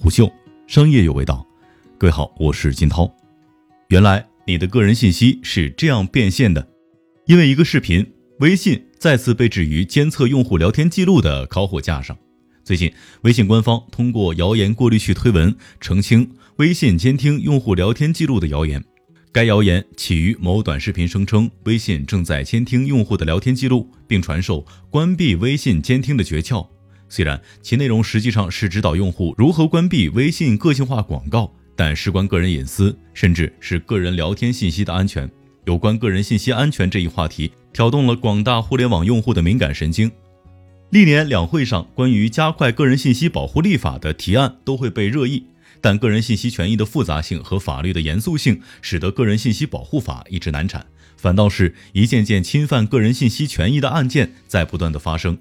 [0.00, 0.32] 虎嗅，
[0.68, 1.44] 商业有味道。
[1.98, 3.12] 各位好，我是金涛。
[3.88, 6.68] 原来你的个人信息是这样变现的，
[7.26, 8.06] 因为一个视频，
[8.38, 12.16] 微信再次被置于监测用户聊天记录的烤火架上。
[12.62, 12.92] 最近，
[13.22, 18.82] 微信官方通过谣言过滤器推文澄清微信监听用户聊天记录的谣言。
[19.32, 26.64] 该谣言起于某短视频声称微信正在监听用户的聊天记录，并传授关闭微信监听的诀窍。
[27.08, 35.30] 虽然其内容实际上是指导用户如何关闭微信个性化广告，但事关个人隐私，甚至是个人聊天信息的安全。
[35.64, 40.10] 有关个人信息安全这一话题，挑动了广大互联网用户的敏感神经。
[40.90, 45.44] 历年两会上关于加快个人信息保护立法的提案都会被热议。
[45.80, 50.84] 但个人信息权益的复杂性和法律的严肃性，使得个人信息保护法一直难产，
[51.16, 55.38] 反倒是一件件侵犯个人信息权益的案件在不断的发生。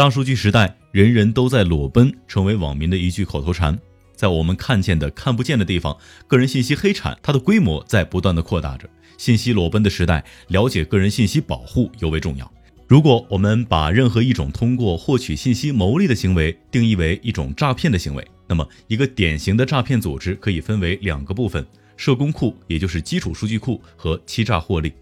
[0.00, 3.78] 大数据时代，人人都在裸奔，成为网民的一句口头禅。
[4.16, 5.94] 在我们看见的、看不见的地方，
[6.26, 8.88] 个人信息黑产它的规模在不断的扩大着。
[9.18, 12.50] 信息裸奔的时代，了解个人信息保护尤为重要。
[12.88, 21.62] 如果我们把任何一种通过获取信息牟利的行为定义为一种诈骗的行为，那么，一个典型的诈骗组织可以分为两个部分：
[21.98, 24.94] 社工库，也就是基础数据库和欺诈获利。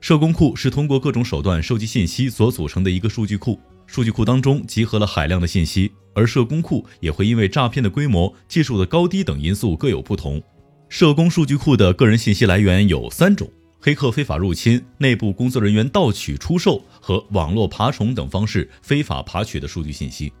[0.00, 5.90] 社工库是通过各种手段收集信息所组成的一个数据库，数据库当中集合了海量的信息。
[6.14, 10.42] 而社工库也会因为诈骗的规模、技术的高低等因素各有不同。
[10.88, 13.48] 社工数据库的个人信息来源有三种：
[13.80, 20.32] 黑客非法入侵、内部工作人员盗取、出售和网络爬虫等方式非法爬取的数据信息。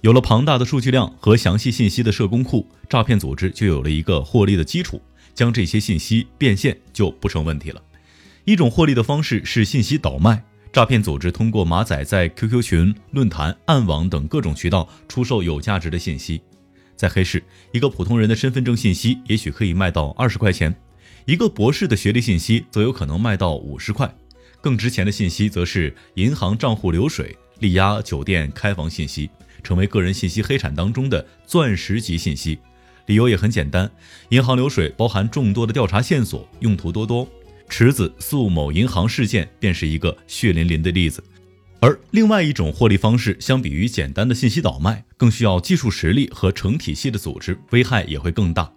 [0.00, 5.00] 有了庞大的数据量和详细信息的社工库，诈骗组织就有了一个获利的基础，
[5.34, 7.80] 将这些信息变现就不成问题了。
[8.44, 16.42] 一种获利的方式是信息倒卖，诈骗组织通过马仔在 QQ 群、论坛、暗网等各种渠道出售有价值的信息。
[16.96, 20.74] 在黑市，一个普通人的身份证信息也许可以卖到二十块钱，
[21.24, 24.12] 一个博士的学历信息则有可能卖到五十块。
[24.60, 29.30] 更值钱的信息则是银行账户流水、力压酒店开房信息。
[29.62, 32.58] 成为个人信息黑产当中的钻石级信息，
[33.06, 33.88] 理由也很简单，
[34.30, 37.28] 银行流水包含众多的调查线索，用途多多。
[37.72, 41.24] 池子诉某银行事件便是一个血淋淋的例子。
[41.80, 48.70] 而另外一种获利方式，相比于简单的信息倒卖，更需要技术实力和成体系的组织，危害也会更大。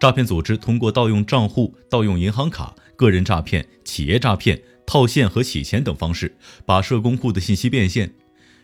[0.00, 8.12] 诈骗组织通过盗用账户、盗用银行卡、个人诈骗、企业诈骗、套现和洗钱等方式，把社工库的信息变现。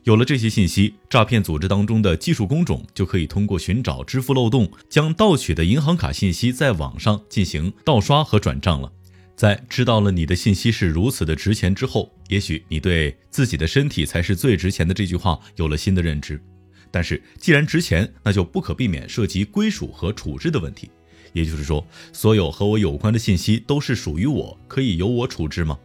[0.02, 8.90] 有了这些信息，诈骗组织当中的技术工种就可以通过寻找支付漏洞，将盗取的银行卡信息在网上进行盗刷和转账了。
[9.36, 16.42] 在知道了你的信息是如此的值钱之后，也许你对自己的身体才是最值钱的这句话有了新的认知。
[16.90, 20.90] 但是既然值钱，那就不可避免涉及归属和处置的问题。
[21.34, 25.78] 也就是说，所有和我有关的信息都是属于我，可以由我处置吗？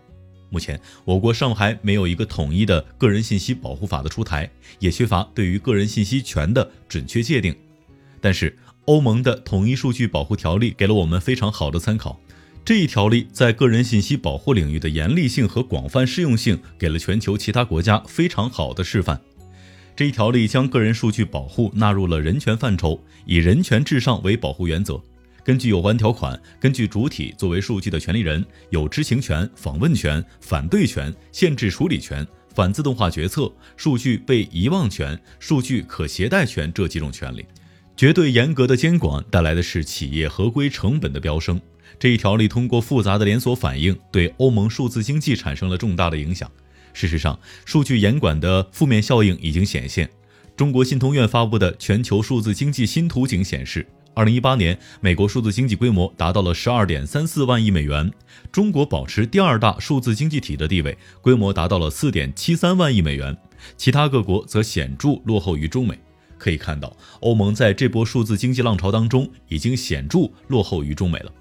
[0.50, 7.54] 目前，我国尚还没有一个统一的个人信息保护法的出台，也缺乏对于个人信息权的准确界定。
[8.22, 12.18] 但是，欧盟的统一数据保护条例给了我们非常好的参考。
[12.64, 19.20] 这一条例在个人信息保护领域的严厉性和广泛适用性，给了全球其他国家非常好的示范。
[19.96, 25.02] 这一条例将个人数据保护纳入了人权范畴，以人权至上为保护原则。
[25.44, 37.44] 根据有关条款，根据主体作为数据的权利人有知情权、访问权、反对权、限制处理权、反自动化决策、数据被遗忘权、数据可携带权这几种权利。
[37.98, 41.60] 绝对严格的监管带来的是企业合规成本的飙升。
[42.00, 46.50] 这一条例通过复杂的连锁反应，对欧盟数字经济产生了重大的影响。
[46.94, 50.10] 事实上，数据严管的负面效应已经显现。
[50.58, 53.88] 中国信通院发布的《全球数字经济新图景》显示。
[54.14, 58.12] 二零一八年，美国数字经济规模达到了十二点三四万亿美元，
[58.52, 63.36] 中国保持第二大数字经济体的地位，规模达到了四点七三万亿美元，
[63.78, 65.98] 其他各国则显著落后于中美。
[66.38, 71.32] 可以看到，欧盟在这波数字经济浪潮当中已经显著落后于中美了。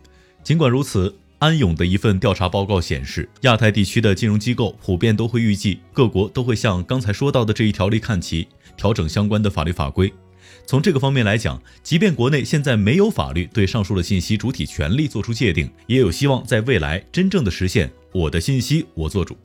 [0.43, 10.13] 尽管如此，安永的一份调查报告显示，亚太地区的金融机构普遍都会预计各国都会向刚才说到的这一条例看齐，调整相关的法律法规。
[10.67, 19.37] 从这个方面来讲，即便国内现在没有法律对上述的信息主体权利做出界定，也有希望在未来真正的实现“我的信息我做主”。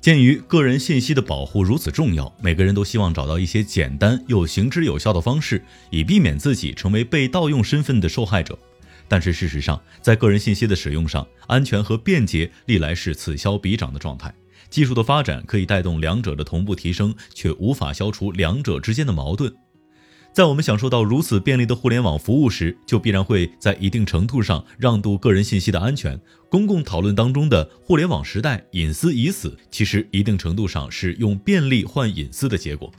[0.00, 8.58] 鉴于个人信息的保护如此重要，每个人都希望找到一些简单又行之有效的方式，以避免自己成为被盗用身份的受害者。
[9.08, 14.34] 但是事实上，在个人信息的使用上，安全和便捷历来是此消彼长的状态。
[14.70, 19.54] 技术的发展可以带动两者的同步提升，却无法消除两者之间的矛盾。
[20.32, 26.20] 在我们享受到如此便利的互联网服务时，就必然会在一定程度上让渡个人信息的安全。
[26.48, 32.92] 公共讨论当中的“互联网时代隐私已死”，其实一定程度上是用便利换隐私的结果。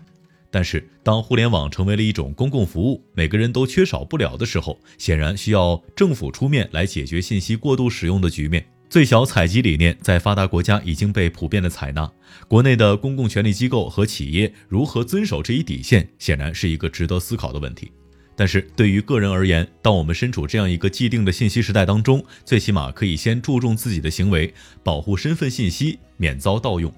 [0.56, 8.66] 但是，当互联网成为了一种公共服务，每个人都缺少不了的时候，显然需要政府出面来解决信息过度使用的局面。
[8.90, 12.10] 最小采集理念在发达国家已经被普遍的采纳，
[12.48, 17.92] 国内的公共权力机构和企业如何遵守这一底线，显然是一个值得思考的问题。
[18.38, 24.54] 但是对于个人而言，当我们身处这样一个既定的信息时代当中，最起码可以先注重自己的行为，
[24.86, 26.90] 保护身份信息免遭盗用。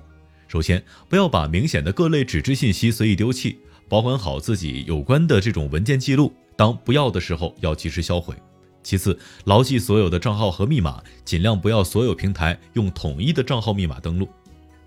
[0.48, 3.60] 首先，不要把明显的各类纸质信息随意丢弃，
[3.90, 8.34] 保管好自己有关的这种文件记录，当不要的时候要及时销毁。
[8.82, 14.30] 其次，牢记所有的账号和密码，尽量不要所有平台用统一的账号密码登录。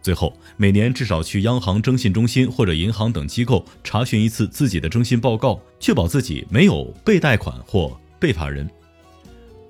[0.00, 8.66] 最后，每年至少去央行征信中心或者银行等机构查询一次自己的征信报告，确保自己没有被贷款或被法人。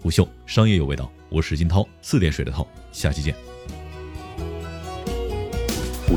[0.00, 3.49] 虎嗅商业有味道，我是金涛，四点水的涛，下期见。